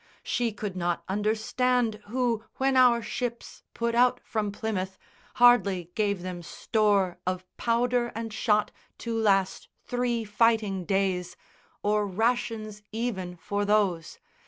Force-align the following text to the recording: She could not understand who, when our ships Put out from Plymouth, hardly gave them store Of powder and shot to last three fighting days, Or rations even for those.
She 0.23 0.51
could 0.51 0.75
not 0.75 1.03
understand 1.07 2.01
who, 2.07 2.43
when 2.55 2.75
our 2.75 3.03
ships 3.03 3.61
Put 3.75 3.93
out 3.93 4.19
from 4.23 4.51
Plymouth, 4.51 4.97
hardly 5.35 5.91
gave 5.93 6.23
them 6.23 6.41
store 6.41 7.19
Of 7.27 7.45
powder 7.55 8.11
and 8.15 8.33
shot 8.33 8.71
to 8.97 9.15
last 9.15 9.67
three 9.85 10.23
fighting 10.25 10.85
days, 10.85 11.37
Or 11.83 12.07
rations 12.07 12.81
even 12.91 13.35
for 13.37 13.63
those. 13.63 14.17